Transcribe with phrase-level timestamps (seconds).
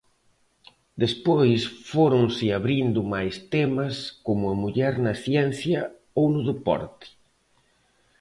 [1.03, 1.59] Despois
[1.91, 3.95] fóronse abrindo máis temas,
[4.27, 5.79] como a muller na ciencia
[6.19, 7.07] ou no deporte.